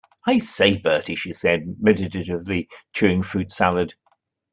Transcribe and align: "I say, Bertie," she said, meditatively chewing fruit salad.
"I 0.25 0.39
say, 0.39 0.77
Bertie," 0.77 1.13
she 1.13 1.31
said, 1.31 1.75
meditatively 1.79 2.69
chewing 2.95 3.21
fruit 3.21 3.51
salad. 3.51 3.93